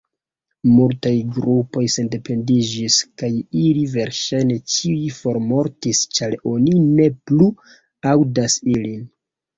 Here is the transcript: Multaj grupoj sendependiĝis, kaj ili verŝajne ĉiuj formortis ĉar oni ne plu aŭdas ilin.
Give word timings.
Multaj 0.67 1.11
grupoj 1.33 1.83
sendependiĝis, 1.95 2.97
kaj 3.21 3.29
ili 3.65 3.83
verŝajne 3.97 4.57
ĉiuj 4.77 5.13
formortis 5.19 6.03
ĉar 6.19 6.37
oni 6.55 6.75
ne 6.87 7.09
plu 7.21 7.51
aŭdas 8.15 8.57
ilin. 8.79 9.09